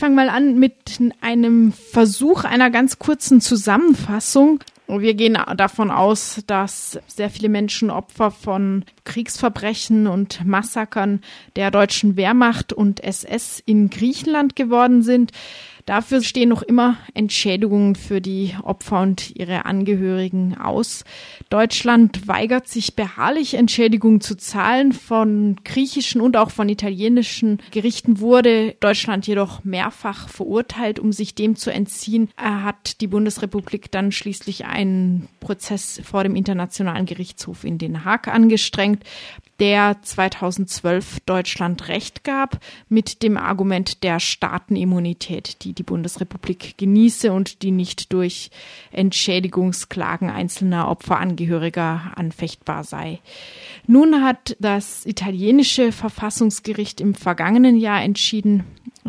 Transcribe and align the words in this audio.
fange 0.00 0.16
mal 0.16 0.30
an 0.30 0.58
mit 0.58 0.98
einem 1.20 1.72
Versuch 1.72 2.44
einer 2.44 2.70
ganz 2.70 2.98
kurzen 2.98 3.42
Zusammenfassung. 3.42 4.60
Wir 4.88 5.12
gehen 5.12 5.36
davon 5.58 5.90
aus, 5.90 6.40
dass 6.46 6.98
sehr 7.06 7.28
viele 7.28 7.50
Menschen 7.50 7.90
Opfer 7.90 8.30
von 8.30 8.86
Kriegsverbrechen 9.04 10.06
und 10.06 10.42
Massakern 10.46 11.20
der 11.54 11.70
deutschen 11.70 12.16
Wehrmacht 12.16 12.72
und 12.72 13.04
SS 13.04 13.62
in 13.66 13.90
Griechenland 13.90 14.56
geworden 14.56 15.02
sind. 15.02 15.32
Dafür 15.86 16.22
stehen 16.22 16.48
noch 16.48 16.62
immer 16.62 16.96
Entschädigungen 17.14 17.94
für 17.94 18.20
die 18.20 18.54
Opfer 18.62 19.00
und 19.02 19.36
ihre 19.36 19.64
Angehörigen 19.64 20.56
aus. 20.58 21.04
Deutschland 21.48 22.28
weigert 22.28 22.68
sich 22.68 22.94
beharrlich, 22.94 23.54
Entschädigungen 23.54 24.20
zu 24.20 24.36
zahlen. 24.36 24.92
Von 24.92 25.56
griechischen 25.64 26.20
und 26.20 26.36
auch 26.36 26.50
von 26.50 26.68
italienischen 26.68 27.58
Gerichten 27.70 28.20
wurde 28.20 28.76
Deutschland 28.80 29.26
jedoch 29.26 29.64
mehrfach 29.64 30.28
verurteilt, 30.28 30.98
um 30.98 31.12
sich 31.12 31.34
dem 31.34 31.56
zu 31.56 31.70
entziehen. 31.70 32.28
Er 32.36 32.64
hat 32.64 33.00
die 33.00 33.06
Bundesrepublik 33.06 33.90
dann 33.90 34.12
schließlich 34.12 34.66
einen 34.66 35.28
Prozess 35.40 36.00
vor 36.04 36.22
dem 36.22 36.36
Internationalen 36.36 37.06
Gerichtshof 37.06 37.64
in 37.64 37.78
Den 37.78 38.04
Haag 38.04 38.28
angestrengt 38.28 39.04
der 39.60 39.96
2012 40.02 41.20
Deutschland 41.26 41.88
Recht 41.88 42.24
gab 42.24 42.58
mit 42.88 43.22
dem 43.22 43.36
Argument 43.36 44.02
der 44.02 44.18
Staatenimmunität, 44.18 45.62
die 45.62 45.74
die 45.74 45.82
Bundesrepublik 45.82 46.78
genieße 46.78 47.30
und 47.30 47.62
die 47.62 47.70
nicht 47.70 48.12
durch 48.12 48.50
Entschädigungsklagen 48.90 50.30
einzelner 50.30 50.88
Opferangehöriger 50.88 52.12
anfechtbar 52.16 52.84
sei. 52.84 53.20
Nun 53.86 54.24
hat 54.24 54.56
das 54.60 55.04
italienische 55.04 55.92
Verfassungsgericht 55.92 57.00
im 57.00 57.14
vergangenen 57.14 57.76
Jahr 57.76 58.02
entschieden, 58.02 58.64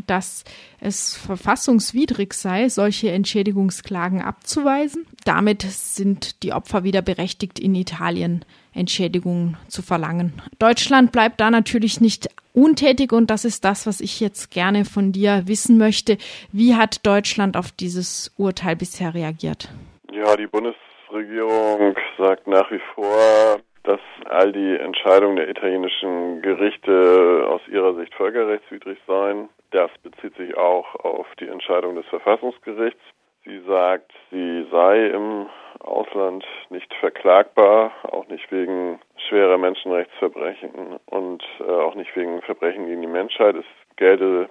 dass 0.07 0.43
es 0.79 1.15
verfassungswidrig 1.15 2.33
sei, 2.33 2.69
solche 2.69 3.11
Entschädigungsklagen 3.11 4.21
abzuweisen. 4.21 5.05
Damit 5.25 5.63
sind 5.63 6.43
die 6.43 6.53
Opfer 6.53 6.83
wieder 6.83 7.01
berechtigt, 7.01 7.59
in 7.59 7.75
Italien 7.75 8.45
Entschädigungen 8.73 9.57
zu 9.67 9.81
verlangen. 9.81 10.33
Deutschland 10.59 11.11
bleibt 11.11 11.41
da 11.41 11.51
natürlich 11.51 11.99
nicht 11.99 12.29
untätig 12.53 13.11
und 13.11 13.29
das 13.29 13.45
ist 13.45 13.65
das, 13.65 13.85
was 13.85 14.01
ich 14.01 14.19
jetzt 14.19 14.51
gerne 14.51 14.85
von 14.85 15.11
dir 15.11 15.43
wissen 15.45 15.77
möchte. 15.77 16.17
Wie 16.51 16.75
hat 16.75 17.05
Deutschland 17.05 17.57
auf 17.57 17.71
dieses 17.71 18.31
Urteil 18.37 18.75
bisher 18.75 19.13
reagiert? 19.13 19.69
Ja, 20.11 20.35
die 20.35 20.47
Bundesregierung 20.47 21.95
sagt 22.17 22.47
nach 22.47 22.69
wie 22.71 22.81
vor, 22.95 23.59
dass 23.83 23.99
all 24.25 24.51
die 24.51 24.77
Entscheidungen 24.77 25.37
der 25.37 25.49
italienischen 25.49 26.41
Gerichte 26.41 27.45
aus 27.47 27.61
ihrer 27.67 27.95
Sicht 27.95 28.13
völkerrechtswidrig 28.15 28.99
seien. 29.07 29.49
Das 29.71 29.89
bezieht 30.03 30.35
sich 30.35 30.55
auch 30.57 30.95
auf 30.95 31.27
die 31.39 31.47
Entscheidung 31.47 31.95
des 31.95 32.05
Verfassungsgerichts. 32.07 33.01
Sie 33.43 33.59
sagt, 33.67 34.11
sie 34.29 34.67
sei 34.71 35.07
im 35.07 35.47
Ausland 35.79 36.45
nicht 36.69 36.93
verklagbar, 36.95 37.91
auch 38.03 38.27
nicht 38.27 38.51
wegen 38.51 38.99
schwerer 39.29 39.57
Menschenrechtsverbrechen 39.57 40.99
und 41.07 41.43
äh, 41.59 41.63
auch 41.63 41.95
nicht 41.95 42.15
wegen 42.15 42.41
Verbrechen 42.43 42.85
gegen 42.85 43.01
die 43.01 43.07
Menschheit. 43.07 43.55
Es 43.55 43.65
gelte 43.95 44.49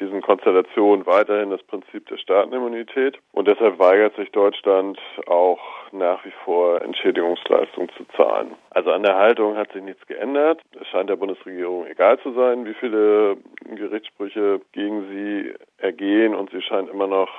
diesen 0.00 0.22
Konstellationen 0.22 1.06
weiterhin 1.06 1.50
das 1.50 1.62
Prinzip 1.62 2.06
der 2.08 2.16
Staatenimmunität 2.16 3.18
und 3.32 3.46
deshalb 3.46 3.78
weigert 3.78 4.16
sich 4.16 4.30
Deutschland 4.32 4.98
auch 5.26 5.60
nach 5.92 6.24
wie 6.24 6.32
vor 6.44 6.82
Entschädigungsleistungen 6.82 7.90
zu 7.96 8.04
zahlen. 8.16 8.54
Also 8.70 8.92
an 8.92 9.02
der 9.02 9.16
Haltung 9.16 9.56
hat 9.56 9.72
sich 9.72 9.82
nichts 9.82 10.06
geändert. 10.06 10.60
Es 10.80 10.86
scheint 10.88 11.10
der 11.10 11.16
Bundesregierung 11.16 11.86
egal 11.86 12.18
zu 12.20 12.32
sein, 12.32 12.64
wie 12.64 12.74
viele 12.74 13.36
Gerichtssprüche 13.64 14.60
gegen 14.72 15.08
sie 15.08 15.54
ergehen 15.78 16.34
und 16.34 16.50
sie 16.50 16.62
scheint 16.62 16.88
immer 16.90 17.06
noch 17.06 17.30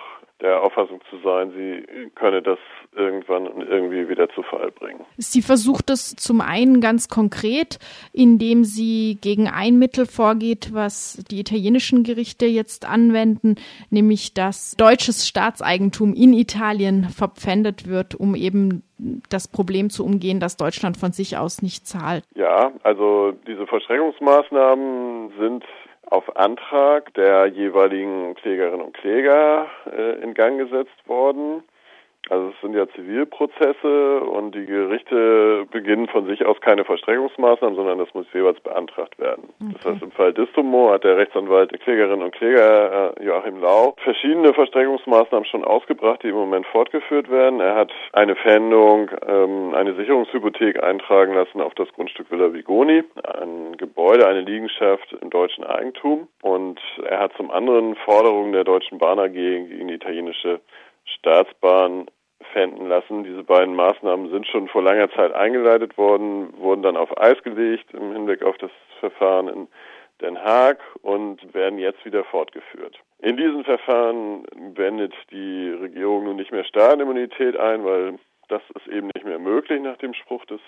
der 0.42 0.62
Auffassung 0.62 1.02
zu 1.10 1.18
sein, 1.24 1.52
sie 1.52 2.10
könne 2.16 2.42
das 2.42 2.58
irgendwann 2.94 3.46
irgendwie 3.62 4.10
wieder 4.10 4.28
zu 4.30 4.44
Fall 4.44 4.72
bringen. 4.72 5.06
Sie 5.18 5.42
versucht 5.42 5.90
es 5.90 6.16
zum 6.16 6.42
einen 6.42 6.82
ganz 6.82 7.08
konkret, 7.08 7.80
indem 8.12 8.64
sie 8.64 9.18
gegen 9.22 9.48
ein 9.48 9.78
Mittel 9.78 10.06
vorgeht, 10.06 10.74
was 10.74 11.24
die 11.30 11.40
italienischen 11.40 12.04
Gerichte 12.04 12.46
jetzt 12.46 12.88
anwenden, 12.88 13.56
nämlich 13.90 14.34
dass 14.34 14.76
deutsches 14.76 15.28
Staatseigentum 15.28 16.14
in 16.14 16.34
Italien 16.34 17.06
verpfändet 17.06 17.88
wird, 17.88 18.16
um 18.16 18.36
eben 18.36 18.84
das 19.30 19.48
Problem 19.48 19.90
zu 19.90 20.06
umgehen, 20.06 20.40
dass 20.40 20.58
Deutschland 20.58 20.98
von 20.98 21.12
sich 21.12 21.38
aus 21.38 21.62
nicht 21.62 21.88
zahlt. 21.88 22.24
Ja, 22.36 22.72
also 22.84 23.34
diese 23.48 23.66
Verschränkungsmaßnahmen 23.66 25.32
sind 25.40 25.64
auf 26.12 26.36
Antrag 26.36 27.14
der 27.14 27.48
jeweiligen 27.48 28.36
Klägerinnen 28.36 28.82
und 28.86 28.94
Kläger 28.94 29.68
äh, 29.86 30.22
in 30.22 30.34
Gang 30.34 30.60
gesetzt 30.60 31.08
worden. 31.08 31.64
Also 32.30 32.50
es 32.50 32.62
sind 32.62 32.76
ja 32.76 32.88
Zivilprozesse 32.90 34.22
und 34.22 34.54
die 34.54 34.66
Gerichte 34.66 35.66
beginnen 35.72 36.08
von 36.08 36.28
sich 36.28 36.46
aus 36.46 36.62
keine 36.62 36.86
Verstreckungsmaßnahmen, 36.86 37.76
sondern 37.76 37.98
das 37.98 38.14
muss 38.14 38.28
jeweils 38.32 38.60
beantragt 38.60 39.18
werden. 39.20 39.50
Okay. 39.60 39.74
Das 39.74 39.94
heißt, 39.94 40.04
im 40.04 40.12
Fall 40.12 40.34
Distomo 40.34 40.92
hat 40.92 41.04
der 41.04 41.18
Rechtsanwalt 41.18 41.72
der 41.72 41.80
Klägerinnen 41.80 42.22
und 42.22 42.34
Kläger 42.34 43.18
äh, 43.18 43.26
Joachim 43.26 43.60
Lau 43.60 43.96
verschiedene 44.04 44.54
Verstreckungsmaßnahmen 44.54 45.46
schon 45.46 45.66
ausgebracht, 45.66 46.22
die 46.24 46.30
im 46.30 46.36
Moment 46.36 46.68
fortgeführt 46.68 47.30
werden. 47.30 47.60
Er 47.60 47.76
hat 47.76 47.92
eine 48.14 48.36
Pfändung, 48.36 49.10
ähm, 49.28 49.74
eine 49.74 49.96
Sicherungshypothek 49.96 50.82
eintragen 50.82 51.34
lassen 51.34 51.60
auf 51.60 51.74
das 51.74 51.92
Grundstück 51.94 52.30
Villa 52.30 52.54
Vigoni, 52.54 53.04
ein 53.24 53.78
Gebäude, 53.78 54.28
eine 54.28 54.42
Liegenschaft 54.42 55.12
im 55.20 55.32
deutschen 55.32 55.64
Eigentum. 55.64 56.28
Und 56.44 56.80
er 57.04 57.20
hat 57.20 57.34
zum 57.34 57.50
anderen 57.50 57.96
Forderungen 57.96 58.54
der 58.54 58.64
Deutschen 58.64 59.00
Bahn 59.00 59.20
AG 59.20 59.34
gegen 59.34 59.88
die 59.88 59.94
italienische 59.94 60.62
Staatsbahn 61.20 62.08
fänden 62.54 62.88
lassen. 62.88 63.24
Diese 63.24 63.44
beiden 63.44 63.76
Maßnahmen 63.76 64.30
sind 64.32 64.48
schon 64.48 64.68
vor 64.68 64.84
langer 64.84 65.10
Zeit 65.12 65.34
eingeleitet 65.34 65.98
worden, 65.98 66.54
wurden 66.58 66.82
dann 66.82 66.98
auf 66.98 67.18
Eis 67.20 67.42
gelegt 67.44 67.94
im 67.94 68.14
Hinblick 68.14 68.44
auf 68.44 68.58
das 68.58 68.72
Verfahren 69.00 69.48
in 69.48 69.68
Den 70.22 70.38
Haag 70.38 70.80
und 71.02 71.54
werden 71.54 71.80
jetzt 71.80 72.04
wieder 72.06 72.24
fortgeführt. 72.26 73.00
In 73.20 73.38
diesen 73.38 73.64
Verfahren 73.64 74.46
wendet 74.76 75.14
die 75.32 75.70
Regierung 75.70 76.26
nun 76.26 76.36
nicht 76.36 76.52
mehr 76.52 76.64
Staatenimmunität 76.64 77.58
ein, 77.58 77.84
weil 77.84 78.20
das 78.48 78.62
ist 78.76 78.88
eben 78.88 79.10
nicht 79.16 79.26
mehr 79.26 79.40
möglich 79.40 79.82
nach 79.82 79.98
dem 79.98 80.14
Spruch 80.14 80.46
des 80.46 80.60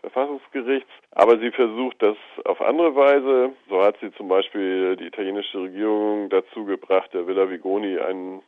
Verfassungsgerichts. 0.00 0.90
Aber 1.12 1.38
sie 1.38 1.50
versucht 1.52 2.02
das 2.02 2.16
auf 2.44 2.60
andere 2.60 2.94
Weise. 2.96 3.52
So 3.68 3.82
hat 3.82 3.96
sie 4.00 4.12
zum 4.12 4.28
Beispiel 4.28 4.96
die 4.96 5.06
italienische 5.06 5.62
Regierung 5.62 6.28
dazu 6.28 6.64
gebracht, 6.64 7.14
der 7.14 7.26
Villa 7.26 7.48
Vigoni 7.48 7.98
einen 7.98 8.42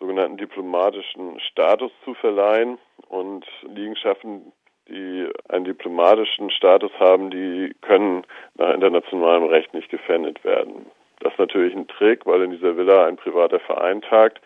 sogenannten 0.00 0.38
diplomatischen 0.38 1.38
Status 1.40 1.92
zu 2.04 2.14
verleihen 2.14 2.78
und 3.08 3.46
Liegenschaften, 3.62 4.52
die 4.88 5.28
einen 5.48 5.66
diplomatischen 5.66 6.50
Status 6.50 6.90
haben, 6.98 7.30
die 7.30 7.74
können 7.82 8.24
nach 8.54 8.74
internationalem 8.74 9.44
Recht 9.44 9.72
nicht 9.74 9.90
gefändet 9.90 10.42
werden. 10.42 10.86
Das 11.20 11.32
ist 11.32 11.38
natürlich 11.38 11.74
ein 11.74 11.86
Trick, 11.86 12.26
weil 12.26 12.42
in 12.42 12.50
dieser 12.50 12.76
Villa 12.76 13.04
ein 13.04 13.16
privater 13.16 13.60
Verein 13.60 14.00
tagt, 14.00 14.40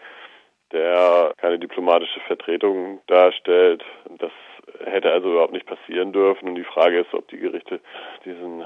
der 0.72 1.32
keine 1.37 1.59
diplomatische 1.59 2.21
Vertretung 2.26 3.00
darstellt. 3.06 3.84
Das 4.19 4.32
hätte 4.84 5.12
also 5.12 5.31
überhaupt 5.31 5.53
nicht 5.53 5.66
passieren 5.66 6.12
dürfen. 6.12 6.48
Und 6.48 6.56
die 6.56 6.65
Frage 6.65 6.98
ist, 6.98 7.15
ob 7.15 7.28
die 7.28 7.38
Gerichte 7.38 7.81
diesen 8.25 8.65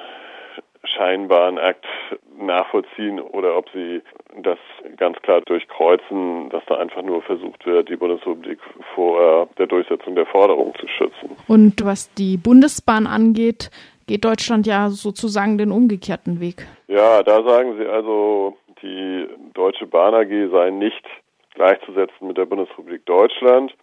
scheinbaren 0.94 1.58
Akt 1.58 1.84
nachvollziehen 2.40 3.20
oder 3.20 3.56
ob 3.56 3.68
sie 3.70 4.02
das 4.42 4.58
ganz 4.96 5.18
klar 5.22 5.40
durchkreuzen, 5.42 6.48
dass 6.50 6.62
da 6.66 6.76
einfach 6.76 7.02
nur 7.02 7.22
versucht 7.22 7.66
wird, 7.66 7.88
die 7.88 7.96
Bundesrepublik 7.96 8.58
vor 8.94 9.48
der 9.58 9.66
Durchsetzung 9.66 10.14
der 10.14 10.26
Forderung 10.26 10.74
zu 10.78 10.86
schützen. 10.88 11.36
Und 11.46 11.84
was 11.84 12.12
die 12.14 12.36
Bundesbahn 12.36 13.06
angeht, 13.06 13.70
geht 14.06 14.24
Deutschland 14.24 14.66
ja 14.66 14.88
sozusagen 14.88 15.58
den 15.58 15.70
umgekehrten 15.70 16.40
Weg. 16.40 16.66
Ja, 16.86 17.22
da 17.22 17.42
sagen 17.42 17.76
sie 17.78 17.86
also, 17.86 18.56
die 18.82 19.26
Deutsche 19.54 19.86
Bahn 19.86 20.14
AG 20.14 20.50
sei 20.50 20.70
nicht 20.70 21.04
gleichzusetzen 21.54 22.28
mit 22.28 22.38
der 22.38 22.46
Bundesrepublik 22.46 23.04
Deutschland. 23.06 23.74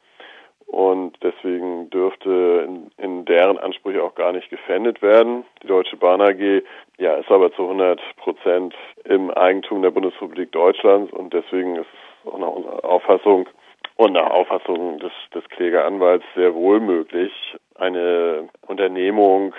Und 0.68 1.18
deswegen 1.22 1.90
dürfte 1.90 2.66
in, 2.68 2.92
in, 2.98 3.26
deren 3.26 3.58
Ansprüche 3.58 4.04
auch 4.04 4.16
gar 4.16 4.32
nicht 4.32 4.50
gefändet 4.50 5.02
werden. 5.02 5.46
Die 5.64 5.68
Deutsche 5.68 5.96
Bahn 5.96 6.22
AG 6.22 6.64
ja, 6.98 7.16
ist 7.16 7.30
aber 7.30 7.54
zu 7.54 7.64
100 7.64 8.02
Prozent 8.18 8.74
im 9.04 9.30
Eigentum 9.32 9.84
der 9.84 9.92
Bundesrepublik 9.92 10.52
Deutschlands 10.52 11.14
und 11.14 11.34
deswegen 11.34 11.76
ist 11.76 11.88
es 11.88 12.32
auch 12.32 12.40
nach 12.40 12.50
unserer 12.50 12.84
Auffassung 12.84 13.48
und 13.96 14.14
nach 14.14 14.30
Auffassung 14.30 15.00
des, 15.00 15.12
des 15.34 15.44
Klägeranwalts 15.50 16.26
sehr 16.36 16.54
wohl 16.54 16.80
möglich, 16.80 17.32
eine 17.76 18.50
Unternehmung, 18.68 19.54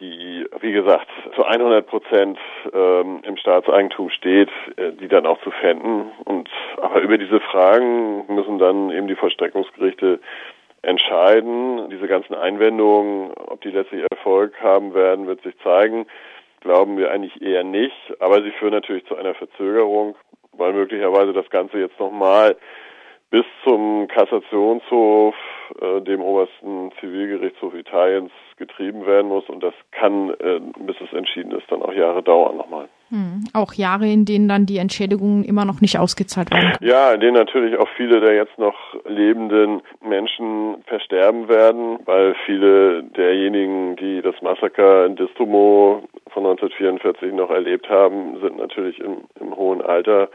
die, 0.00 0.46
wie 0.60 0.72
gesagt, 0.72 1.06
zu 1.34 1.44
100 1.44 1.86
Prozent 1.86 2.38
ähm, 2.72 3.20
im 3.22 3.36
Staatseigentum 3.36 4.10
steht, 4.10 4.50
äh, 4.76 4.92
die 4.92 5.08
dann 5.08 5.26
auch 5.26 5.40
zu 5.42 5.50
fänden. 5.50 6.10
Und 6.24 6.48
aber 6.80 7.00
über 7.00 7.18
diese 7.18 7.40
Fragen 7.40 8.24
müssen 8.34 8.58
dann 8.58 8.90
eben 8.90 9.06
die 9.06 9.14
Vollstreckungsgerichte 9.14 10.20
entscheiden. 10.82 11.90
Diese 11.90 12.08
ganzen 12.08 12.34
Einwendungen, 12.34 13.32
ob 13.34 13.60
die 13.60 13.70
letztlich 13.70 14.04
Erfolg 14.10 14.60
haben 14.60 14.94
werden, 14.94 15.26
wird 15.26 15.42
sich 15.42 15.56
zeigen. 15.62 16.06
Glauben 16.60 16.98
wir 16.98 17.10
eigentlich 17.10 17.40
eher 17.40 17.64
nicht, 17.64 17.96
aber 18.18 18.42
sie 18.42 18.50
führen 18.50 18.72
natürlich 18.72 19.06
zu 19.06 19.16
einer 19.16 19.34
Verzögerung 19.34 20.16
weil 20.60 20.72
möglicherweise 20.72 21.32
das 21.32 21.48
Ganze 21.50 21.78
jetzt 21.78 21.98
nochmal 21.98 22.56
bis 23.30 23.44
zum 23.64 24.08
Kassationshof, 24.08 25.34
äh, 25.80 26.00
dem 26.00 26.20
obersten 26.20 26.92
Zivilgerichtshof 27.00 27.74
Italiens, 27.74 28.30
getrieben 28.60 29.06
werden 29.06 29.28
muss. 29.28 29.48
Und 29.48 29.62
das 29.64 29.74
kann, 29.90 30.30
äh, 30.30 30.60
bis 30.78 30.96
es 31.00 31.12
entschieden 31.12 31.50
ist, 31.52 31.64
dann 31.70 31.82
auch 31.82 31.92
Jahre 31.92 32.22
dauern 32.22 32.56
nochmal. 32.56 32.88
Hm. 33.08 33.44
Auch 33.54 33.72
Jahre, 33.72 34.06
in 34.06 34.24
denen 34.24 34.48
dann 34.48 34.66
die 34.66 34.78
Entschädigungen 34.78 35.42
immer 35.42 35.64
noch 35.64 35.80
nicht 35.80 35.98
ausgezahlt 35.98 36.52
werden. 36.52 36.74
Ja, 36.80 37.12
in 37.12 37.20
denen 37.20 37.34
natürlich 37.34 37.76
auch 37.76 37.88
viele 37.96 38.20
der 38.20 38.34
jetzt 38.34 38.56
noch 38.58 38.76
lebenden 39.04 39.82
Menschen 40.00 40.76
versterben 40.86 41.48
werden, 41.48 41.98
weil 42.04 42.36
viele 42.46 43.02
derjenigen, 43.02 43.96
die 43.96 44.22
das 44.22 44.40
Massaker 44.42 45.06
in 45.06 45.16
Distomo 45.16 46.04
von 46.28 46.46
1944 46.46 47.32
noch 47.32 47.50
erlebt 47.50 47.88
haben, 47.88 48.38
sind 48.40 48.58
natürlich 48.58 49.00
im, 49.00 49.24
im 49.40 49.56
hohen 49.56 49.82
Alter. 49.82 50.28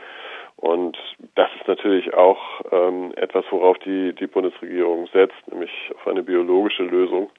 Und 0.58 0.98
das 1.36 1.50
ist 1.60 1.68
natürlich 1.68 2.14
auch 2.14 2.62
ähm, 2.72 3.14
etwas, 3.18 3.46
worauf 3.50 3.78
die, 3.80 4.14
die 4.14 4.28
Bundesregierung 4.28 5.08
setzt, 5.08 5.36
nämlich 5.48 5.72
auf 5.96 6.08
eine 6.08 6.24
biologische 6.24 6.84
Lösung. 6.84 7.30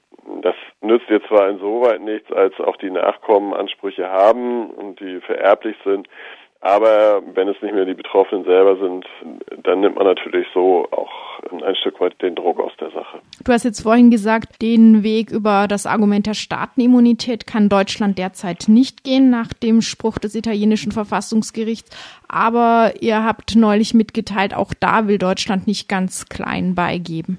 Das 0.41 0.55
nützt 0.81 1.09
ihr 1.09 1.23
zwar 1.23 1.49
insoweit 1.49 2.01
nichts, 2.01 2.31
als 2.31 2.59
auch 2.59 2.77
die 2.77 2.91
Nachkommen 2.91 3.53
Ansprüche 3.53 4.09
haben 4.09 4.69
und 4.69 4.99
die 4.99 5.19
vererblich 5.21 5.75
sind, 5.83 6.07
aber 6.67 7.23
wenn 7.33 7.47
es 7.47 7.61
nicht 7.61 7.73
mehr 7.73 7.85
die 7.85 7.93
Betroffenen 7.93 8.43
selber 8.43 8.75
sind, 8.75 9.05
dann 9.63 9.79
nimmt 9.79 9.95
man 9.95 10.05
natürlich 10.05 10.45
so 10.53 10.85
auch 10.91 11.39
ein 11.63 11.75
Stück 11.77 12.01
weit 12.01 12.21
den 12.21 12.35
Druck 12.35 12.59
aus 12.59 12.73
der 12.77 12.89
Sache. 12.89 13.19
Du 13.41 13.53
hast 13.53 13.63
jetzt 13.63 13.83
vorhin 13.83 14.11
gesagt, 14.11 14.61
den 14.61 15.01
Weg 15.01 15.31
über 15.31 15.67
das 15.69 15.85
Argument 15.85 16.27
der 16.27 16.33
Staatenimmunität 16.33 17.47
kann 17.47 17.69
Deutschland 17.69 18.17
derzeit 18.17 18.65
nicht 18.67 19.05
gehen 19.05 19.29
nach 19.29 19.53
dem 19.53 19.79
Spruch 19.79 20.17
des 20.17 20.35
italienischen 20.35 20.91
Verfassungsgerichts. 20.91 21.89
Aber 22.27 22.91
ihr 22.99 23.23
habt 23.23 23.55
neulich 23.55 23.93
mitgeteilt, 23.93 24.53
auch 24.53 24.73
da 24.77 25.07
will 25.07 25.19
Deutschland 25.19 25.67
nicht 25.67 25.87
ganz 25.87 26.27
klein 26.27 26.75
beigeben. 26.75 27.37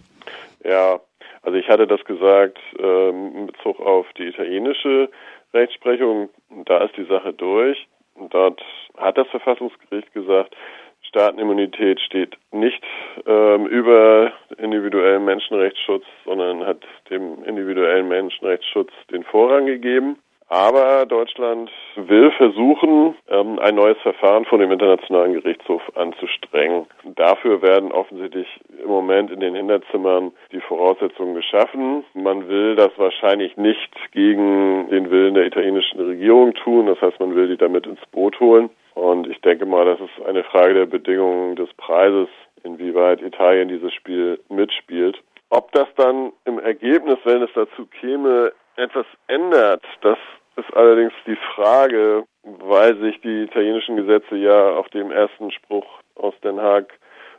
Ja, 0.65 1.01
also 1.43 1.59
ich 1.59 1.69
hatte 1.69 1.87
das 1.87 2.03
gesagt 2.07 2.57
ähm, 2.79 3.33
in 3.37 3.47
Bezug 3.49 3.79
auf 3.79 4.07
die 4.17 4.29
italienische 4.29 5.11
Rechtsprechung. 5.53 6.31
Da 6.65 6.79
ist 6.79 6.97
die 6.97 7.05
Sache 7.05 7.35
durch. 7.35 7.87
Dort 8.31 8.63
hat 8.97 9.19
das 9.19 9.29
Verfassungsgericht 9.29 10.13
gesagt, 10.13 10.55
Staatenimmunität 11.03 12.01
steht 12.01 12.37
nicht 12.53 12.83
ähm, 13.27 13.67
über 13.67 14.33
individuellen 14.59 15.25
Menschenrechtsschutz, 15.25 16.05
sondern 16.25 16.67
hat 16.67 16.85
dem 17.11 17.43
individuellen 17.45 18.09
Menschenrechtsschutz 18.09 18.91
den 19.11 19.25
Vorrang 19.25 19.67
gegeben. 19.67 20.19
Aber 20.51 21.05
Deutschland 21.05 21.71
will 21.97 22.31
versuchen, 22.33 23.15
ähm, 23.29 23.59
ein 23.59 23.75
neues 23.75 23.99
Verfahren 23.99 24.47
von 24.47 24.61
dem 24.61 24.73
Internationalen 24.73 25.35
Gerichtshof 25.35 25.83
anzustrengen. 25.95 26.87
Dafür 27.05 27.61
werden 27.61 27.93
offensichtlich 27.93 28.49
im 28.83 28.89
Moment 28.89 29.31
in 29.31 29.41
den 29.41 29.55
Hinterzimmern 29.55 30.33
die 30.51 30.61
Voraussetzungen 30.61 31.35
geschaffen. 31.35 32.05
Man 32.15 32.49
will 32.49 32.77
das 32.77 32.91
wahrscheinlich 32.97 33.59
nicht 33.59 33.95
gegen 34.13 34.89
den 34.89 35.11
Willen 35.11 35.35
der 35.35 35.45
italienischen 35.45 36.01
Regierung 36.01 36.55
tun. 36.55 36.87
Das 36.87 37.01
heißt, 37.03 37.21
man 37.21 37.35
will 37.35 37.49
die 37.49 37.59
damit 37.59 37.87
ins 37.87 38.05
Boot 38.11 38.41
holen. 38.41 38.71
Und 38.95 39.29
ich 39.29 39.41
denke 39.43 39.67
mal, 39.67 39.85
das 39.85 40.01
ist 40.01 40.27
eine 40.27 40.45
Frage 40.45 40.73
der 40.73 40.87
Bedingungen 40.87 41.57
des 41.57 41.69
Preises, 41.75 42.29
inwieweit 42.65 43.21
Italien 43.21 43.69
dieses 43.69 43.93
Spiel 43.93 44.41
mitspielt. 44.49 45.23
Ob 45.51 45.73
das 45.73 45.89
dann 45.97 46.33
im 46.47 46.59
Ergebnis, 46.59 47.19
wenn 47.25 47.43
es 47.43 47.51
dazu 47.55 47.87
käme, 48.01 48.53
etwas 48.79 49.07
ändert, 49.27 49.85
das 50.01 50.19
ist 50.57 50.75
allerdings 50.75 51.13
die 51.27 51.37
Frage, 51.55 52.25
weil 52.43 52.97
sich 52.99 53.21
die 53.21 53.43
italienischen 53.43 53.97
Gesetze 53.97 54.37
ja 54.37 54.71
auf 54.71 54.89
dem 54.89 55.11
ersten 55.11 55.51
Spruch 55.51 55.87
aus 56.15 56.35
Den 56.43 56.61
Haag 56.61 56.93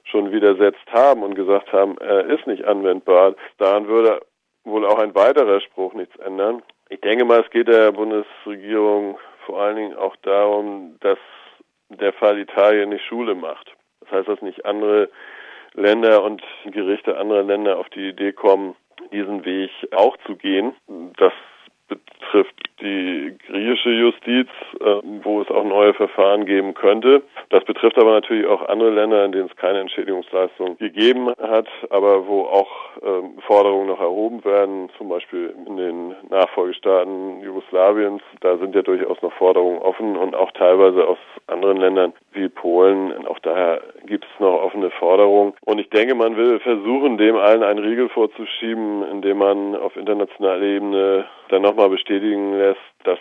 schon 0.03 0.31
widersetzt 0.31 0.85
haben 0.91 1.23
und 1.23 1.35
gesagt 1.35 1.71
haben, 1.73 1.97
er 1.99 2.25
ist 2.25 2.47
nicht 2.47 2.65
anwendbar. 2.65 3.35
Daran 3.57 3.87
würde 3.87 4.21
wohl 4.63 4.85
auch 4.85 4.99
ein 4.99 5.15
weiterer 5.15 5.61
Spruch 5.61 5.93
nichts 5.93 6.15
ändern. 6.17 6.61
Ich 6.89 7.01
denke 7.01 7.25
mal, 7.25 7.41
es 7.41 7.49
geht 7.51 7.67
der 7.67 7.91
Bundesregierung 7.91 9.19
vor 9.45 9.61
allen 9.61 9.75
Dingen 9.75 9.95
auch 9.95 10.15
darum, 10.17 10.97
dass 11.01 11.19
der 11.89 12.13
Fall 12.13 12.37
Italien 12.39 12.89
nicht 12.89 13.05
Schule 13.05 13.35
macht. 13.35 13.71
Das 14.01 14.11
heißt, 14.11 14.27
dass 14.27 14.41
nicht 14.41 14.65
andere 14.65 15.09
Länder 15.73 16.23
und 16.23 16.41
Gerichte 16.65 17.17
anderer 17.17 17.43
Länder 17.43 17.77
auf 17.77 17.89
die 17.89 18.09
Idee 18.09 18.31
kommen, 18.31 18.75
diesen 19.11 19.45
Weg 19.45 19.71
auch 19.91 20.17
zu 20.25 20.35
gehen. 20.35 20.73
Das 21.17 21.33
betrifft 21.89 22.55
die 22.81 23.35
griechische 23.47 23.89
Justiz, 23.89 24.47
äh, 24.79 25.01
wo 25.23 25.41
es 25.41 25.49
auch 25.49 25.63
neue 25.63 25.93
Verfahren 25.93 26.45
geben 26.45 26.73
könnte. 26.73 27.23
Das 27.49 27.63
betrifft 27.65 27.97
aber 27.97 28.11
natürlich 28.11 28.45
auch 28.47 28.67
andere 28.69 28.91
Länder, 28.91 29.25
in 29.25 29.31
denen 29.31 29.47
es 29.47 29.55
keine 29.57 29.79
Entschädigungsleistung 29.79 30.77
gegeben 30.77 31.29
hat, 31.41 31.67
aber 31.89 32.27
wo 32.27 32.43
auch 32.43 32.69
ähm, 33.03 33.39
Forderungen 33.45 33.87
noch 33.87 33.99
erhoben 33.99 34.45
werden, 34.45 34.89
zum 34.97 35.09
Beispiel 35.09 35.53
in 35.65 35.77
den 35.77 36.15
Nachfolgestaaten 36.29 37.41
Jugoslawiens. 37.41 38.21
Da 38.41 38.57
sind 38.57 38.75
ja 38.75 38.81
durchaus 38.81 39.21
noch 39.21 39.33
Forderungen 39.33 39.79
offen 39.79 40.15
und 40.15 40.35
auch 40.35 40.51
teilweise 40.51 41.05
aus 41.05 41.17
anderen 41.47 41.77
Ländern 41.77 42.13
wie 42.31 42.47
Polen. 42.47 43.27
Auch 43.27 43.39
daher 43.39 43.81
gibt 44.05 44.25
es 44.25 44.39
Forderungen. 45.09 45.53
Und 45.65 45.79
ich 45.79 45.89
denke, 45.89 46.13
man 46.13 46.37
will 46.37 46.59
versuchen, 46.59 47.17
dem 47.17 47.35
allen 47.35 47.63
einen 47.63 47.79
Riegel 47.79 48.09
vorzuschieben, 48.09 49.03
indem 49.09 49.39
man 49.39 49.75
auf 49.75 49.95
internationaler 49.95 50.61
Ebene 50.61 51.25
dann 51.49 51.63
nochmal 51.63 51.89
bestätigen 51.89 52.53
lässt, 52.53 52.77
dass 53.05 53.17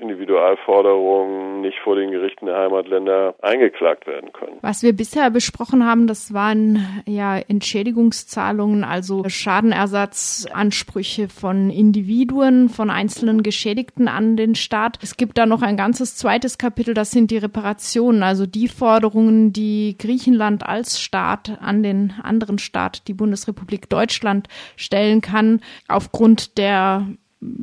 Individualforderungen 0.00 1.60
nicht 1.60 1.78
vor 1.82 1.96
den 1.96 2.10
Gerichten 2.10 2.46
der 2.46 2.56
Heimatländer 2.56 3.34
eingeklagt 3.40 4.06
werden 4.06 4.32
können. 4.32 4.58
Was 4.60 4.82
wir 4.82 4.92
bisher 4.92 5.30
besprochen 5.30 5.86
haben, 5.86 6.06
das 6.06 6.34
waren 6.34 7.02
ja 7.06 7.38
Entschädigungszahlungen, 7.38 8.84
also 8.84 9.24
Schadenersatzansprüche 9.28 11.28
von 11.28 11.70
Individuen, 11.70 12.68
von 12.68 12.90
einzelnen 12.90 13.42
Geschädigten 13.42 14.08
an 14.08 14.36
den 14.36 14.54
Staat. 14.54 14.98
Es 15.02 15.16
gibt 15.16 15.38
da 15.38 15.46
noch 15.46 15.62
ein 15.62 15.76
ganzes 15.76 16.16
zweites 16.16 16.58
Kapitel, 16.58 16.94
das 16.94 17.10
sind 17.10 17.30
die 17.30 17.38
Reparationen, 17.38 18.22
also 18.22 18.46
die 18.46 18.68
Forderungen, 18.68 19.52
die 19.52 19.96
Griechenland 19.98 20.66
als 20.66 21.00
Staat 21.00 21.58
an 21.60 21.82
den 21.82 22.12
anderen 22.22 22.58
Staat, 22.58 23.08
die 23.08 23.14
Bundesrepublik 23.14 23.88
Deutschland, 23.88 24.48
stellen 24.76 25.20
kann, 25.20 25.60
aufgrund 25.88 26.58
der 26.58 27.06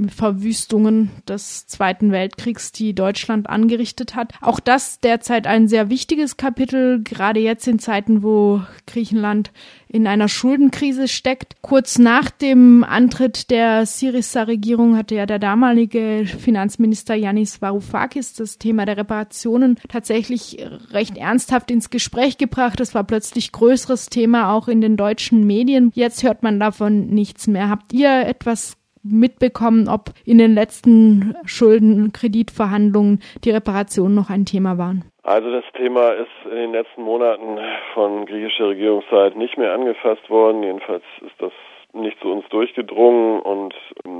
Verwüstungen 0.07 1.11
des 1.27 1.67
Zweiten 1.67 2.11
Weltkriegs, 2.11 2.71
die 2.71 2.93
Deutschland 2.93 3.49
angerichtet 3.49 4.15
hat. 4.15 4.33
Auch 4.41 4.59
das 4.59 4.99
derzeit 4.99 5.47
ein 5.47 5.67
sehr 5.67 5.89
wichtiges 5.89 6.37
Kapitel, 6.37 7.01
gerade 7.03 7.39
jetzt 7.39 7.67
in 7.67 7.79
Zeiten, 7.79 8.23
wo 8.23 8.61
Griechenland 8.87 9.51
in 9.87 10.07
einer 10.07 10.27
Schuldenkrise 10.27 11.07
steckt. 11.07 11.55
Kurz 11.61 11.99
nach 11.99 12.31
dem 12.31 12.83
Antritt 12.83 13.51
der 13.51 13.85
Syriza-Regierung 13.85 14.97
hatte 14.97 15.15
ja 15.15 15.27
der 15.27 15.37
damalige 15.37 16.25
Finanzminister 16.25 17.13
Yanis 17.13 17.61
Varoufakis 17.61 18.33
das 18.33 18.57
Thema 18.57 18.85
der 18.85 18.97
Reparationen 18.97 19.77
tatsächlich 19.89 20.57
recht 20.91 21.17
ernsthaft 21.17 21.69
ins 21.69 21.91
Gespräch 21.91 22.37
gebracht. 22.37 22.79
Das 22.79 22.95
war 22.95 23.03
plötzlich 23.03 23.51
größeres 23.51 24.07
Thema 24.07 24.51
auch 24.53 24.67
in 24.67 24.81
den 24.81 24.97
deutschen 24.97 25.45
Medien. 25.45 25.91
Jetzt 25.93 26.23
hört 26.23 26.41
man 26.41 26.59
davon 26.59 27.07
nichts 27.07 27.45
mehr. 27.45 27.69
Habt 27.69 27.93
ihr 27.93 28.25
etwas 28.25 28.77
mitbekommen, 29.03 29.87
ob 29.87 30.09
in 30.25 30.37
den 30.37 30.53
letzten 30.53 31.35
Schuldenkreditverhandlungen 31.45 33.21
die 33.43 33.51
Reparationen 33.51 34.15
noch 34.15 34.29
ein 34.29 34.45
Thema 34.45 34.77
waren? 34.77 35.05
Also 35.23 35.51
das 35.51 35.63
Thema 35.77 36.09
ist 36.09 36.27
in 36.45 36.57
den 36.57 36.71
letzten 36.73 37.03
Monaten 37.03 37.57
von 37.93 38.25
griechischer 38.25 38.69
Regierungszeit 38.69 39.37
nicht 39.37 39.57
mehr 39.57 39.73
angefasst 39.73 40.29
worden. 40.29 40.63
Jedenfalls 40.63 41.03
ist 41.21 41.35
das 41.39 41.53
nicht 41.93 42.19
zu 42.21 42.31
uns 42.31 42.47
durchgedrungen 42.49 43.39
und 43.41 43.75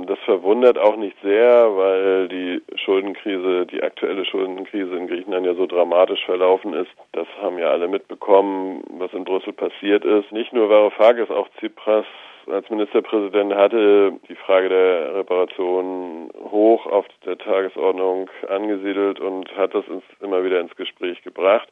das 0.06 0.18
verwundert 0.20 0.78
auch 0.78 0.96
nicht 0.96 1.16
sehr, 1.22 1.76
weil 1.76 2.28
die 2.28 2.62
Schuldenkrise, 2.76 3.66
die 3.66 3.82
aktuelle 3.82 4.24
Schuldenkrise 4.24 4.96
in 4.96 5.08
Griechenland 5.08 5.44
ja 5.44 5.54
so 5.54 5.66
dramatisch 5.66 6.24
verlaufen 6.24 6.72
ist. 6.72 6.90
Das 7.12 7.26
haben 7.42 7.58
ja 7.58 7.70
alle 7.70 7.88
mitbekommen, 7.88 8.82
was 8.98 9.12
in 9.12 9.24
Brüssel 9.24 9.52
passiert 9.52 10.04
ist. 10.04 10.30
Nicht 10.30 10.52
nur 10.52 10.70
Varoufakis, 10.70 11.30
auch 11.30 11.48
Tsipras 11.58 12.06
als 12.48 12.68
Ministerpräsident 12.70 13.54
hatte 13.54 14.18
die 14.28 14.34
Frage 14.34 14.68
der 14.68 15.14
Reparation 15.14 16.30
hoch 16.50 16.86
auf 16.86 17.06
der 17.24 17.38
Tagesordnung 17.38 18.30
angesiedelt 18.48 19.20
und 19.20 19.54
hat 19.56 19.74
das 19.74 19.86
ins, 19.86 20.04
immer 20.20 20.44
wieder 20.44 20.60
ins 20.60 20.74
Gespräch 20.76 21.22
gebracht. 21.22 21.68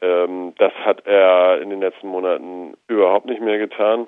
Ähm, 0.00 0.54
das 0.58 0.72
hat 0.74 1.06
er 1.06 1.60
in 1.60 1.70
den 1.70 1.80
letzten 1.80 2.08
Monaten 2.08 2.76
überhaupt 2.86 3.26
nicht 3.26 3.40
mehr 3.40 3.58
getan. 3.58 4.06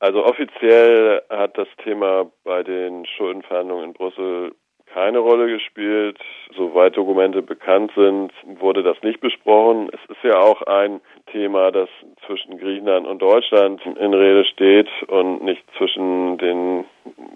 Also 0.00 0.24
offiziell 0.24 1.22
hat 1.28 1.58
das 1.58 1.68
Thema 1.82 2.30
bei 2.44 2.62
den 2.62 3.04
Schuldenverhandlungen 3.06 3.86
in 3.86 3.92
Brüssel 3.94 4.54
keine 4.98 5.20
Rolle 5.20 5.46
gespielt. 5.46 6.18
Soweit 6.56 6.96
Dokumente 6.96 7.40
bekannt 7.40 7.92
sind, 7.94 8.32
wurde 8.60 8.82
das 8.82 9.00
nicht 9.02 9.20
besprochen. 9.20 9.90
Es 9.92 10.00
ist 10.10 10.24
ja 10.24 10.40
auch 10.40 10.62
ein 10.62 11.00
Thema, 11.30 11.70
das 11.70 11.88
zwischen 12.26 12.58
Griechenland 12.58 13.06
und 13.06 13.22
Deutschland 13.22 13.80
in 13.86 14.12
Rede 14.12 14.44
steht 14.44 14.88
und 15.06 15.44
nicht 15.44 15.62
zwischen 15.76 16.36
den 16.38 16.84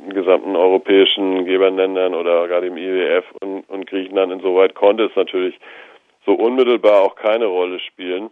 gesamten 0.09 0.57
europäischen 0.57 1.45
Geberländern 1.45 2.16
oder 2.16 2.49
gerade 2.49 2.66
im 2.66 2.76
IWF 2.76 3.26
und, 3.40 3.62
und 3.71 3.87
Griechenland. 3.87 4.33
Insoweit 4.33 4.75
konnte 4.75 5.04
es 5.04 5.14
natürlich 5.14 5.57
so 6.26 6.33
unmittelbar 6.33 7.02
auch 7.02 7.14
keine 7.14 7.47
Rolle 7.47 7.78
spielen. 7.78 8.31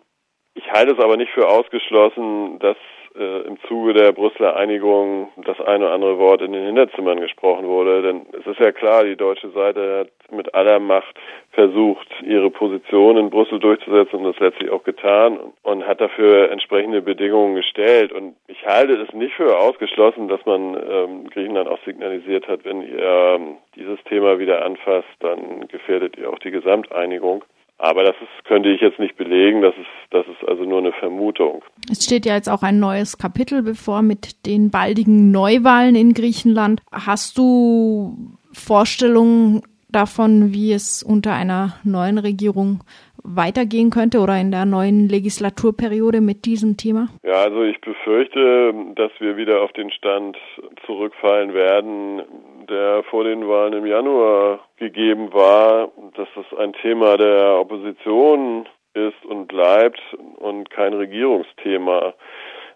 Ich 0.54 0.72
halte 0.72 0.94
es 0.94 0.98
aber 0.98 1.16
nicht 1.16 1.30
für 1.30 1.46
ausgeschlossen, 1.46 2.58
dass 2.58 2.76
äh, 3.16 3.42
im 3.42 3.58
Zuge 3.66 3.92
der 3.92 4.12
Brüsseler 4.12 4.56
Einigung 4.56 5.28
das 5.44 5.60
eine 5.60 5.86
oder 5.86 5.94
andere 5.94 6.18
Wort 6.18 6.42
in 6.42 6.52
den 6.52 6.66
Hinterzimmern 6.66 7.20
gesprochen 7.20 7.66
wurde. 7.66 8.02
Denn 8.02 8.26
es 8.32 8.46
ist 8.46 8.60
ja 8.60 8.72
klar, 8.72 9.04
die 9.04 9.16
deutsche 9.16 9.50
Seite 9.50 10.00
hat 10.00 10.32
mit 10.32 10.54
aller 10.54 10.78
Macht 10.78 11.18
versucht, 11.52 12.08
ihre 12.22 12.50
Position 12.50 13.16
in 13.16 13.30
Brüssel 13.30 13.58
durchzusetzen 13.58 14.20
und 14.20 14.24
das 14.24 14.38
letztlich 14.38 14.70
auch 14.70 14.84
getan 14.84 15.38
und 15.62 15.86
hat 15.86 16.00
dafür 16.00 16.50
entsprechende 16.50 17.02
Bedingungen 17.02 17.56
gestellt. 17.56 18.12
Und 18.12 18.36
ich 18.46 18.64
halte 18.66 18.94
es 18.94 19.12
nicht 19.12 19.34
für 19.34 19.58
ausgeschlossen, 19.58 20.28
dass 20.28 20.44
man 20.46 20.76
ähm, 20.76 21.30
Griechenland 21.30 21.68
auch 21.68 21.82
signalisiert 21.84 22.46
hat, 22.48 22.64
wenn 22.64 22.82
ihr 22.82 23.00
ähm, 23.00 23.56
dieses 23.74 24.02
Thema 24.04 24.38
wieder 24.38 24.64
anfasst, 24.64 25.08
dann 25.20 25.66
gefährdet 25.68 26.16
ihr 26.16 26.30
auch 26.30 26.38
die 26.38 26.50
Gesamteinigung. 26.50 27.44
Aber 27.80 28.02
das 28.02 28.14
ist, 28.20 28.44
könnte 28.44 28.68
ich 28.68 28.80
jetzt 28.82 28.98
nicht 28.98 29.16
belegen, 29.16 29.62
das 29.62 29.74
ist, 29.74 29.86
das 30.10 30.26
ist 30.26 30.46
also 30.46 30.64
nur 30.64 30.78
eine 30.78 30.92
Vermutung. 30.92 31.62
Es 31.90 32.04
steht 32.04 32.26
ja 32.26 32.34
jetzt 32.34 32.48
auch 32.48 32.62
ein 32.62 32.78
neues 32.78 33.16
Kapitel 33.16 33.62
bevor 33.62 34.02
mit 34.02 34.44
den 34.46 34.70
baldigen 34.70 35.30
Neuwahlen 35.30 35.94
in 35.94 36.12
Griechenland. 36.12 36.82
Hast 36.92 37.38
du 37.38 38.36
Vorstellungen 38.52 39.62
davon, 39.88 40.52
wie 40.52 40.72
es 40.72 41.02
unter 41.02 41.32
einer 41.32 41.74
neuen 41.82 42.18
Regierung 42.18 42.84
weitergehen 43.22 43.90
könnte 43.90 44.20
oder 44.20 44.38
in 44.38 44.50
der 44.50 44.64
neuen 44.64 45.08
Legislaturperiode 45.08 46.20
mit 46.20 46.44
diesem 46.44 46.76
Thema? 46.76 47.08
Ja, 47.22 47.42
also 47.42 47.62
ich 47.62 47.80
befürchte, 47.80 48.74
dass 48.94 49.10
wir 49.18 49.36
wieder 49.36 49.62
auf 49.62 49.72
den 49.72 49.90
Stand 49.90 50.36
zurückfallen 50.86 51.54
werden, 51.54 52.22
der 52.70 53.02
vor 53.04 53.24
den 53.24 53.46
Wahlen 53.48 53.74
im 53.74 53.86
Januar 53.86 54.60
gegeben 54.76 55.32
war, 55.32 55.90
dass 56.16 56.28
das 56.34 56.58
ein 56.58 56.72
Thema 56.74 57.16
der 57.16 57.60
Opposition 57.60 58.66
ist 58.94 59.24
und 59.26 59.48
bleibt 59.48 60.00
und 60.36 60.70
kein 60.70 60.94
Regierungsthema. 60.94 62.14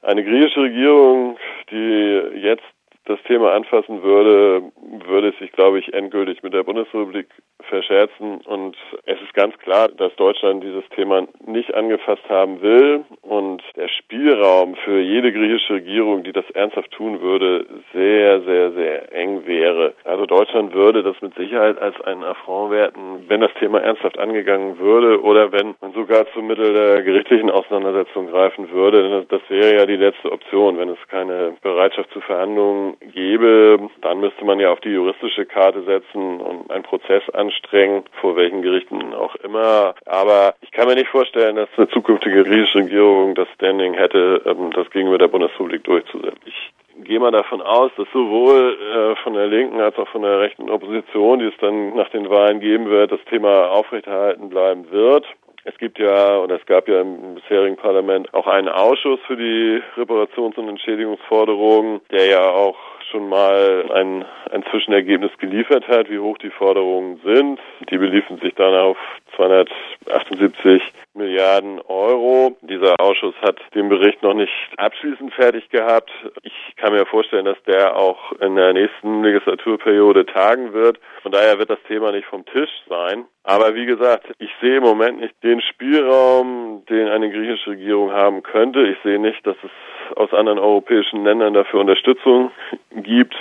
Eine 0.03 0.25
griechische 0.25 0.61
Regierung, 0.61 1.39
die 1.71 2.41
jetzt 2.41 2.65
das 3.07 3.19
Thema 3.27 3.53
anfassen 3.53 4.03
würde, 4.03 4.71
würde 5.07 5.33
sich, 5.39 5.53
glaube 5.53 5.79
ich, 5.79 5.93
endgültig 5.93 6.43
mit 6.43 6.55
der 6.55 6.63
Bundesrepublik 6.63 7.29
verscherzen. 7.65 8.41
Und 8.43 8.77
es 9.07 9.21
ist 9.21 9.35
ganz 9.35 9.57
klar, 9.59 9.89
dass 9.89 10.15
Deutschland 10.17 10.63
dieses 10.63 10.89
Thema 10.91 11.27
nicht 11.47 11.75
angefasst 11.75 12.29
haben 12.29 12.63
will. 12.63 13.05
Und 13.23 13.63
der 13.77 13.89
Spielraum 13.89 14.77
für 14.77 15.01
jede 15.01 15.33
griechische 15.33 15.75
Regierung, 15.75 16.25
die 16.25 16.33
das 16.33 16.49
ernsthaft 16.51 16.91
tun 16.93 17.21
würde, 17.21 17.67
sehr, 17.93 18.43
sehr, 18.43 18.73
sehr 18.73 19.13
eng 19.15 19.47
wäre. 19.47 19.95
Also 20.05 20.27
Deutschland 20.27 20.75
würde 20.75 21.03
das 21.03 21.21
mit 21.21 21.35
Sicherheit 21.35 21.79
als 21.81 22.01
einen 22.03 22.25
Affront 22.25 22.71
werten, 22.71 23.25
wenn 23.29 23.41
das 23.41 23.53
Thema 23.59 23.81
ernsthaft 23.81 24.19
angegangen 24.19 24.79
würde 24.79 25.23
oder 25.23 25.53
wenn 25.53 25.75
man 25.81 25.93
sogar 25.93 26.27
zum 26.33 26.47
Mittel 26.47 26.73
der 26.73 27.03
gerichtlichen 27.03 27.51
Auseinandersetzung 27.51 28.29
greifen 28.29 28.71
würde. 28.71 29.27
Das 29.29 29.43
wäre 29.49 29.77
ja 29.77 29.87
die 29.87 29.97
letzte 29.97 30.31
Option, 30.31 30.79
wenn 30.79 30.89
es 30.89 30.99
keine 31.09 31.57
Bereitschaft 31.63 32.11
zu 32.13 32.21
Verhandlungen 32.21 32.97
gäbe. 33.13 33.79
Dann 34.01 34.21
müsste 34.21 34.45
man 34.45 34.61
ja 34.61 34.71
auf 34.71 34.81
die 34.81 34.91
juristische 34.91 35.47
Karte 35.47 35.83
setzen 35.83 36.41
und 36.41 36.71
einen 36.71 36.85
Prozess 36.85 37.23
anstrengen, 37.55 38.05
vor 38.21 38.37
welchen 38.37 38.63
Gerichten 38.63 39.15
auch 39.15 39.35
immer. 39.37 39.95
Aber 40.07 40.55
ich 40.61 40.71
kann 40.71 40.89
mir 40.89 40.95
nicht 40.95 41.09
vorstellen, 41.09 41.57
dass 41.57 41.69
eine 41.77 41.89
zukünftige 41.89 42.45
griechische 42.45 42.79
Regierung 42.79 43.35
das 43.35 43.49
Standing 43.55 43.95
hätte, 43.95 44.43
ähm, 44.47 44.71
das 44.73 44.91
gegenüber 44.91 45.19
der 45.19 45.29
Bundesrepublik 45.29 45.85
durchzusetzen. 45.85 46.41
Ich 46.45 46.73
gehe 47.05 47.21
mal 47.21 47.31
davon 47.31 47.61
aus, 47.61 47.91
dass 47.97 48.07
sowohl 48.13 48.77
äh, 48.79 49.23
von 49.23 49.35
der 49.35 49.47
linken 49.47 49.81
als 49.81 49.97
auch 49.99 50.09
von 50.09 50.23
der 50.23 50.41
rechten 50.41 50.71
Opposition, 50.71 51.41
die 51.41 51.47
es 51.47 51.57
dann 51.61 51.95
nach 51.97 52.09
den 52.11 52.31
Wahlen 52.31 52.61
geben 52.61 52.89
wird, 52.89 53.13
das 53.13 53.25
Thema 53.29 53.71
aufrechterhalten 53.71 54.49
bleiben 54.49 54.91
wird. 54.91 55.27
Es 55.67 55.77
gibt 55.79 55.99
ja 55.99 56.39
oder 56.39 56.57
es 56.57 56.67
gab 56.67 56.89
ja 56.89 57.01
im 57.01 57.37
bisherigen 57.37 57.77
Parlament 57.77 58.33
auch 58.35 58.47
einen 58.47 58.69
Ausschuss 58.69 59.19
für 59.27 59.37
die 59.37 59.83
Reparations- 59.97 60.59
und 60.59 60.69
Entschädigungsforderungen, 60.69 62.03
der 62.11 62.27
ja 62.27 62.51
auch 62.51 62.77
schon 63.15 63.29
mal 63.29 63.85
ein, 63.93 64.25
ein 64.51 64.65
Zwischenergebnis 64.71 65.31
geliefert 65.39 65.87
hat, 65.87 66.11
wie 66.11 66.19
hoch 66.19 66.37
die 66.39 66.51
Forderungen 66.51 67.21
sind. 67.25 67.61
Die 67.91 67.97
beliefen 67.97 68.39
sich 68.39 68.55
dann 68.57 68.75
auf 68.75 68.97
278 69.37 70.83
Milliarden 71.15 71.81
Euro. 71.83 72.57
Dieser 72.63 72.99
Ausschuss 72.99 73.37
hat 73.41 73.61
den 73.77 73.89
Bericht 73.89 74.21
noch 74.25 74.35
nicht 74.35 74.53
abschließend 74.79 75.33
fertig 75.33 75.71
gehabt. 75.71 76.11
Ich 76.43 76.75
kann 76.77 76.93
mir 76.93 77.07
vorstellen, 77.07 77.45
dass 77.45 77.63
der 77.69 77.97
auch 77.97 78.33
in 78.41 78.57
der 78.57 78.73
nächsten 78.73 79.23
Legislaturperiode 79.23 80.27
tagen 80.27 80.73
wird. 80.73 80.99
Von 81.23 81.31
daher 81.31 81.57
wird 81.61 81.71
das 81.71 81.83
Thema 81.87 82.11
nicht 82.11 82.27
vom 82.27 82.45
Tisch 82.47 82.71
sein. 82.89 83.27
Aber 83.45 83.75
wie 83.77 83.87
gesagt, 83.87 84.27
ich 84.39 84.51
sehe 84.61 84.79
im 84.79 84.83
Moment 84.83 85.21
nicht 85.21 85.35
den 85.45 85.61
Spielraum, 85.61 86.64
den 86.95 87.09
eine 87.09 87.31
griechische 87.31 87.71
Regierung 87.71 88.13
haben 88.13 88.43
könnte. 88.43 88.87
Ich 88.87 88.99
sehe 89.03 89.19
nicht, 89.19 89.47
dass 89.47 89.57
es 89.63 90.17
aus 90.17 90.33
anderen 90.33 90.59
europäischen 90.59 91.25
Ländern 91.25 91.55
dafür 91.55 91.81
Unterstützung 91.81 92.51
gibt. 92.95 93.35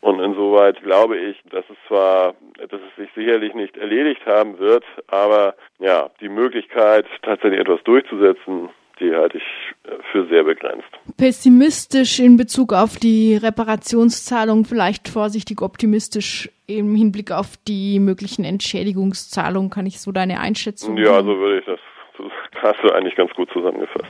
Und 0.00 0.20
insoweit 0.20 0.82
glaube 0.82 1.18
ich, 1.18 1.36
dass 1.50 1.64
es 1.70 1.76
zwar, 1.88 2.34
dass 2.58 2.80
es 2.80 2.96
sich 2.96 3.08
sicherlich 3.14 3.54
nicht 3.54 3.76
erledigt 3.76 4.24
haben 4.26 4.58
wird, 4.58 4.84
aber 5.08 5.54
ja, 5.78 6.10
die 6.20 6.28
Möglichkeit, 6.28 7.06
tatsächlich 7.22 7.60
etwas 7.60 7.82
durchzusetzen, 7.84 8.68
die 9.00 9.14
halte 9.14 9.38
ich 9.38 9.44
für 10.12 10.26
sehr 10.26 10.44
begrenzt. 10.44 10.88
Pessimistisch 11.16 12.20
in 12.20 12.36
Bezug 12.36 12.74
auf 12.74 12.98
die 12.98 13.34
Reparationszahlung, 13.36 14.66
vielleicht 14.66 15.08
vorsichtig 15.08 15.62
optimistisch 15.62 16.50
im 16.66 16.94
Hinblick 16.94 17.32
auf 17.32 17.56
die 17.66 17.98
möglichen 17.98 18.44
Entschädigungszahlungen. 18.44 19.70
Kann 19.70 19.86
ich 19.86 20.00
so 20.00 20.12
deine 20.12 20.38
Einschätzung? 20.40 20.98
Ja, 20.98 21.22
so 21.22 21.38
würde 21.38 21.60
ich 21.60 21.66
hast 22.62 22.82
du 22.82 22.90
eigentlich 22.92 23.16
ganz 23.16 23.32
gut 23.34 23.50
zusammengefasst. 23.52 24.06